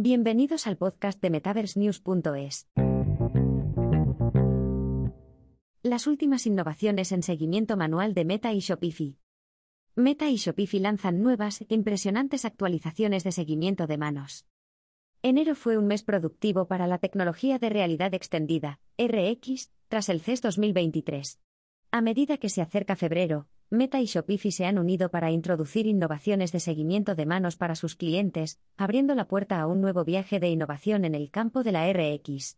Bienvenidos 0.00 0.68
al 0.68 0.76
podcast 0.76 1.20
de 1.20 1.28
MetaverseNews.es. 1.28 2.68
Las 5.82 6.06
últimas 6.06 6.46
innovaciones 6.46 7.10
en 7.10 7.24
seguimiento 7.24 7.76
manual 7.76 8.14
de 8.14 8.24
Meta 8.24 8.52
y 8.52 8.60
Shopify. 8.60 9.18
Meta 9.96 10.30
y 10.30 10.36
Shopify 10.36 10.78
lanzan 10.78 11.20
nuevas, 11.20 11.64
impresionantes 11.68 12.44
actualizaciones 12.44 13.24
de 13.24 13.32
seguimiento 13.32 13.88
de 13.88 13.98
manos. 13.98 14.46
Enero 15.22 15.56
fue 15.56 15.76
un 15.76 15.88
mes 15.88 16.04
productivo 16.04 16.68
para 16.68 16.86
la 16.86 16.98
tecnología 16.98 17.58
de 17.58 17.68
realidad 17.68 18.14
extendida, 18.14 18.78
RX, 18.98 19.72
tras 19.88 20.08
el 20.10 20.20
CES 20.20 20.42
2023. 20.42 21.40
A 21.90 22.00
medida 22.02 22.36
que 22.36 22.50
se 22.50 22.62
acerca 22.62 22.94
febrero, 22.94 23.48
Meta 23.70 24.00
y 24.00 24.06
Shopify 24.06 24.50
se 24.50 24.64
han 24.64 24.78
unido 24.78 25.10
para 25.10 25.30
introducir 25.30 25.86
innovaciones 25.86 26.52
de 26.52 26.60
seguimiento 26.60 27.14
de 27.14 27.26
manos 27.26 27.56
para 27.56 27.74
sus 27.74 27.96
clientes, 27.96 28.58
abriendo 28.78 29.14
la 29.14 29.28
puerta 29.28 29.60
a 29.60 29.66
un 29.66 29.82
nuevo 29.82 30.06
viaje 30.06 30.40
de 30.40 30.48
innovación 30.48 31.04
en 31.04 31.14
el 31.14 31.30
campo 31.30 31.62
de 31.62 31.72
la 31.72 31.92
RX. 31.92 32.56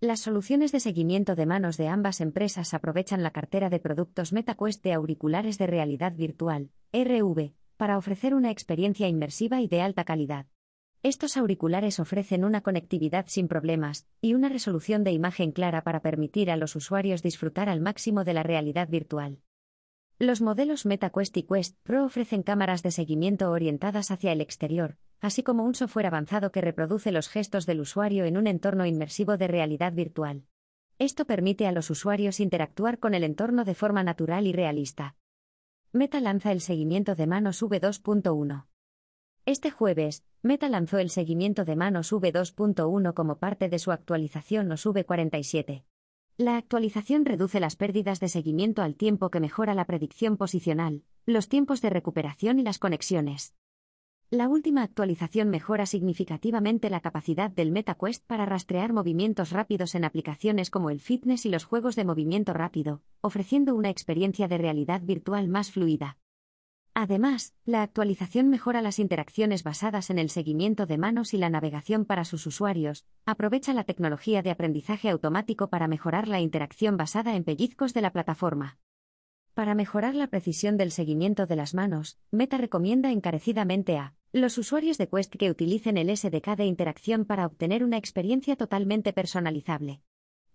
Las 0.00 0.18
soluciones 0.18 0.72
de 0.72 0.80
seguimiento 0.80 1.36
de 1.36 1.46
manos 1.46 1.76
de 1.76 1.86
ambas 1.86 2.20
empresas 2.20 2.74
aprovechan 2.74 3.22
la 3.22 3.30
cartera 3.30 3.70
de 3.70 3.78
productos 3.78 4.32
MetaQuest 4.32 4.82
de 4.82 4.94
auriculares 4.94 5.56
de 5.56 5.68
realidad 5.68 6.16
virtual, 6.16 6.70
RV, 6.92 7.52
para 7.76 7.96
ofrecer 7.96 8.34
una 8.34 8.50
experiencia 8.50 9.06
inmersiva 9.06 9.60
y 9.60 9.68
de 9.68 9.82
alta 9.82 10.02
calidad. 10.02 10.46
Estos 11.04 11.36
auriculares 11.36 12.00
ofrecen 12.00 12.44
una 12.44 12.60
conectividad 12.60 13.26
sin 13.28 13.46
problemas 13.46 14.08
y 14.20 14.34
una 14.34 14.48
resolución 14.48 15.04
de 15.04 15.12
imagen 15.12 15.52
clara 15.52 15.84
para 15.84 16.02
permitir 16.02 16.50
a 16.50 16.56
los 16.56 16.74
usuarios 16.74 17.22
disfrutar 17.22 17.68
al 17.68 17.80
máximo 17.80 18.24
de 18.24 18.34
la 18.34 18.42
realidad 18.42 18.88
virtual. 18.88 19.38
Los 20.20 20.40
modelos 20.40 20.86
MetaQuest 20.86 21.36
y 21.38 21.42
Quest 21.42 21.76
Pro 21.82 22.04
ofrecen 22.04 22.44
cámaras 22.44 22.84
de 22.84 22.92
seguimiento 22.92 23.50
orientadas 23.50 24.12
hacia 24.12 24.30
el 24.30 24.40
exterior, 24.40 24.96
así 25.20 25.42
como 25.42 25.64
un 25.64 25.74
software 25.74 26.06
avanzado 26.06 26.52
que 26.52 26.60
reproduce 26.60 27.10
los 27.10 27.28
gestos 27.28 27.66
del 27.66 27.80
usuario 27.80 28.24
en 28.24 28.36
un 28.36 28.46
entorno 28.46 28.86
inmersivo 28.86 29.36
de 29.36 29.48
realidad 29.48 29.92
virtual. 29.92 30.44
Esto 31.00 31.24
permite 31.24 31.66
a 31.66 31.72
los 31.72 31.90
usuarios 31.90 32.38
interactuar 32.38 33.00
con 33.00 33.14
el 33.14 33.24
entorno 33.24 33.64
de 33.64 33.74
forma 33.74 34.04
natural 34.04 34.46
y 34.46 34.52
realista. 34.52 35.16
Meta 35.90 36.20
lanza 36.20 36.52
el 36.52 36.60
seguimiento 36.60 37.16
de 37.16 37.26
manos 37.26 37.60
V2.1. 37.60 38.66
Este 39.46 39.72
jueves, 39.72 40.24
Meta 40.42 40.68
lanzó 40.68 40.98
el 40.98 41.10
seguimiento 41.10 41.64
de 41.64 41.74
manos 41.74 42.12
V2.1 42.12 43.14
como 43.14 43.38
parte 43.38 43.68
de 43.68 43.80
su 43.80 43.90
actualización 43.90 44.70
OS 44.70 44.86
V47. 44.86 45.82
La 46.36 46.56
actualización 46.56 47.24
reduce 47.24 47.60
las 47.60 47.76
pérdidas 47.76 48.18
de 48.18 48.28
seguimiento 48.28 48.82
al 48.82 48.96
tiempo 48.96 49.30
que 49.30 49.38
mejora 49.38 49.72
la 49.72 49.84
predicción 49.84 50.36
posicional, 50.36 51.04
los 51.26 51.48
tiempos 51.48 51.80
de 51.80 51.90
recuperación 51.90 52.58
y 52.58 52.64
las 52.64 52.80
conexiones. 52.80 53.54
La 54.30 54.48
última 54.48 54.82
actualización 54.82 55.48
mejora 55.48 55.86
significativamente 55.86 56.90
la 56.90 56.98
capacidad 56.98 57.52
del 57.52 57.70
MetaQuest 57.70 58.26
para 58.26 58.46
rastrear 58.46 58.92
movimientos 58.92 59.52
rápidos 59.52 59.94
en 59.94 60.04
aplicaciones 60.04 60.70
como 60.70 60.90
el 60.90 60.98
fitness 60.98 61.46
y 61.46 61.50
los 61.50 61.66
juegos 61.66 61.94
de 61.94 62.04
movimiento 62.04 62.52
rápido, 62.52 63.00
ofreciendo 63.20 63.76
una 63.76 63.90
experiencia 63.90 64.48
de 64.48 64.58
realidad 64.58 65.02
virtual 65.02 65.46
más 65.46 65.70
fluida. 65.70 66.18
Además, 66.96 67.54
la 67.64 67.82
actualización 67.82 68.48
mejora 68.48 68.80
las 68.80 69.00
interacciones 69.00 69.64
basadas 69.64 70.10
en 70.10 70.18
el 70.20 70.30
seguimiento 70.30 70.86
de 70.86 70.96
manos 70.96 71.34
y 71.34 71.38
la 71.38 71.50
navegación 71.50 72.04
para 72.04 72.24
sus 72.24 72.46
usuarios, 72.46 73.04
aprovecha 73.26 73.74
la 73.74 73.82
tecnología 73.82 74.42
de 74.42 74.52
aprendizaje 74.52 75.10
automático 75.10 75.68
para 75.68 75.88
mejorar 75.88 76.28
la 76.28 76.38
interacción 76.38 76.96
basada 76.96 77.34
en 77.34 77.42
pellizcos 77.42 77.94
de 77.94 78.00
la 78.00 78.12
plataforma. 78.12 78.78
Para 79.54 79.74
mejorar 79.74 80.14
la 80.14 80.28
precisión 80.28 80.76
del 80.76 80.92
seguimiento 80.92 81.46
de 81.46 81.56
las 81.56 81.74
manos, 81.74 82.18
Meta 82.30 82.58
recomienda 82.58 83.10
encarecidamente 83.10 83.98
a 83.98 84.14
los 84.32 84.56
usuarios 84.56 84.96
de 84.96 85.08
Quest 85.08 85.34
que 85.34 85.50
utilicen 85.50 85.96
el 85.96 86.16
SDK 86.16 86.56
de 86.56 86.66
interacción 86.66 87.24
para 87.24 87.46
obtener 87.46 87.82
una 87.82 87.96
experiencia 87.96 88.54
totalmente 88.54 89.12
personalizable. 89.12 90.00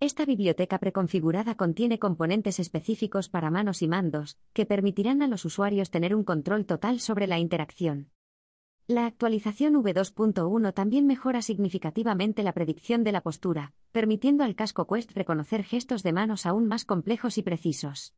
Esta 0.02 0.24
biblioteca 0.24 0.80
preconfigurada 0.80 1.56
contiene 1.56 2.00
componentes 2.00 2.62
específicos 2.62 3.28
para 3.28 3.52
manos 3.52 3.82
y 3.82 3.90
mandos, 3.90 4.38
que 4.54 4.66
permitirán 4.66 5.22
a 5.22 5.28
los 5.28 5.44
usuarios 5.44 5.92
tener 5.92 6.16
un 6.16 6.24
control 6.24 6.66
total 6.66 7.02
sobre 7.02 7.28
la 7.28 7.38
interacción. 7.38 8.10
La 8.88 9.06
actualización 9.06 9.76
V2.1 9.76 10.74
también 10.74 11.06
mejora 11.06 11.42
significativamente 11.42 12.44
la 12.44 12.54
predicción 12.54 13.04
de 13.04 13.12
la 13.12 13.20
postura, 13.20 13.74
permitiendo 13.92 14.46
al 14.46 14.56
casco 14.56 14.88
Quest 14.88 15.12
reconocer 15.12 15.66
gestos 15.66 16.02
de 16.02 16.14
manos 16.14 16.46
aún 16.46 16.66
más 16.66 16.86
complejos 16.86 17.38
y 17.38 17.44
precisos. 17.44 18.16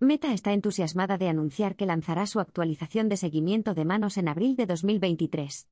Meta 0.00 0.34
está 0.34 0.52
entusiasmada 0.52 1.16
de 1.16 1.30
anunciar 1.30 1.74
que 1.74 1.86
lanzará 1.86 2.26
su 2.26 2.38
actualización 2.38 3.08
de 3.08 3.16
seguimiento 3.16 3.72
de 3.72 3.86
manos 3.86 4.18
en 4.18 4.28
abril 4.28 4.56
de 4.56 4.66
2023. 4.66 5.68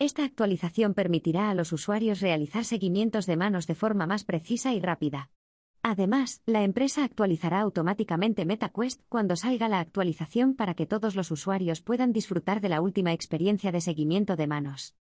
Esta 0.00 0.24
actualización 0.24 0.94
permitirá 0.94 1.50
a 1.50 1.54
los 1.54 1.72
usuarios 1.72 2.20
realizar 2.20 2.64
seguimientos 2.64 3.26
de 3.26 3.36
manos 3.36 3.66
de 3.66 3.74
forma 3.74 4.06
más 4.06 4.22
precisa 4.22 4.72
y 4.72 4.80
rápida. 4.80 5.30
Además, 5.82 6.40
la 6.46 6.62
empresa 6.62 7.02
actualizará 7.02 7.60
automáticamente 7.60 8.44
MetaQuest 8.44 9.02
cuando 9.08 9.34
salga 9.34 9.68
la 9.68 9.80
actualización 9.80 10.54
para 10.54 10.74
que 10.74 10.86
todos 10.86 11.16
los 11.16 11.32
usuarios 11.32 11.80
puedan 11.80 12.12
disfrutar 12.12 12.60
de 12.60 12.68
la 12.68 12.80
última 12.80 13.12
experiencia 13.12 13.72
de 13.72 13.80
seguimiento 13.80 14.36
de 14.36 14.46
manos. 14.46 14.94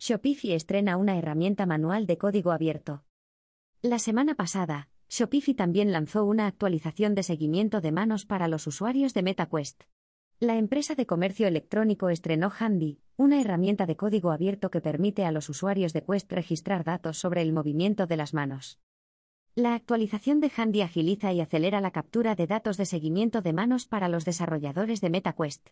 Shopify 0.00 0.54
estrena 0.54 0.96
una 0.96 1.16
herramienta 1.16 1.64
manual 1.64 2.06
de 2.06 2.18
código 2.18 2.50
abierto. 2.50 3.04
La 3.80 4.00
semana 4.00 4.34
pasada, 4.34 4.88
Shopify 5.08 5.54
también 5.54 5.92
lanzó 5.92 6.24
una 6.24 6.48
actualización 6.48 7.14
de 7.14 7.22
seguimiento 7.22 7.80
de 7.80 7.92
manos 7.92 8.26
para 8.26 8.48
los 8.48 8.66
usuarios 8.66 9.14
de 9.14 9.22
MetaQuest. 9.22 9.84
La 10.38 10.58
empresa 10.58 10.94
de 10.94 11.06
comercio 11.06 11.48
electrónico 11.48 12.10
estrenó 12.10 12.52
Handy, 12.58 13.00
una 13.16 13.40
herramienta 13.40 13.86
de 13.86 13.96
código 13.96 14.32
abierto 14.32 14.70
que 14.70 14.82
permite 14.82 15.24
a 15.24 15.32
los 15.32 15.48
usuarios 15.48 15.94
de 15.94 16.04
Quest 16.04 16.30
registrar 16.30 16.84
datos 16.84 17.16
sobre 17.16 17.40
el 17.40 17.54
movimiento 17.54 18.06
de 18.06 18.18
las 18.18 18.34
manos. 18.34 18.78
La 19.54 19.74
actualización 19.74 20.40
de 20.40 20.52
Handy 20.54 20.82
agiliza 20.82 21.32
y 21.32 21.40
acelera 21.40 21.80
la 21.80 21.90
captura 21.90 22.34
de 22.34 22.46
datos 22.46 22.76
de 22.76 22.84
seguimiento 22.84 23.40
de 23.40 23.54
manos 23.54 23.86
para 23.86 24.10
los 24.10 24.26
desarrolladores 24.26 25.00
de 25.00 25.08
MetaQuest. 25.08 25.70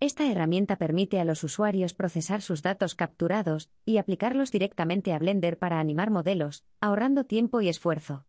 Esta 0.00 0.28
herramienta 0.28 0.74
permite 0.74 1.20
a 1.20 1.24
los 1.24 1.44
usuarios 1.44 1.94
procesar 1.94 2.42
sus 2.42 2.62
datos 2.62 2.96
capturados 2.96 3.70
y 3.84 3.98
aplicarlos 3.98 4.50
directamente 4.50 5.12
a 5.12 5.20
Blender 5.20 5.56
para 5.56 5.78
animar 5.78 6.10
modelos, 6.10 6.64
ahorrando 6.80 7.26
tiempo 7.26 7.60
y 7.60 7.68
esfuerzo. 7.68 8.26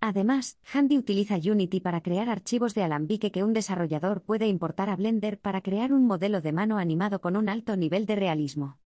Además, 0.00 0.58
Handy 0.72 0.96
utiliza 0.96 1.36
Unity 1.36 1.80
para 1.80 2.02
crear 2.02 2.28
archivos 2.28 2.74
de 2.74 2.84
alambique 2.84 3.32
que 3.32 3.42
un 3.42 3.52
desarrollador 3.52 4.22
puede 4.22 4.46
importar 4.46 4.88
a 4.90 4.96
Blender 4.96 5.40
para 5.40 5.60
crear 5.60 5.92
un 5.92 6.06
modelo 6.06 6.40
de 6.40 6.52
mano 6.52 6.78
animado 6.78 7.20
con 7.20 7.36
un 7.36 7.48
alto 7.48 7.76
nivel 7.76 8.06
de 8.06 8.16
realismo. 8.16 8.78